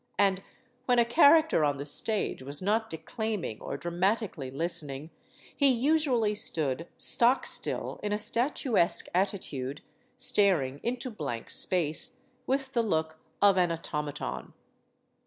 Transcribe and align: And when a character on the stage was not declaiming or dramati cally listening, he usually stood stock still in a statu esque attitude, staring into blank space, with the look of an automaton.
And 0.17 0.41
when 0.87 0.97
a 0.97 1.05
character 1.05 1.63
on 1.63 1.77
the 1.77 1.85
stage 1.85 2.41
was 2.41 2.59
not 2.59 2.89
declaiming 2.89 3.61
or 3.61 3.77
dramati 3.77 4.29
cally 4.33 4.49
listening, 4.49 5.11
he 5.55 5.67
usually 5.67 6.33
stood 6.33 6.87
stock 6.97 7.45
still 7.45 7.99
in 8.01 8.11
a 8.11 8.17
statu 8.17 8.79
esque 8.79 9.05
attitude, 9.13 9.81
staring 10.17 10.79
into 10.81 11.11
blank 11.11 11.51
space, 11.51 12.19
with 12.47 12.73
the 12.73 12.81
look 12.81 13.19
of 13.43 13.59
an 13.59 13.71
automaton. 13.71 14.53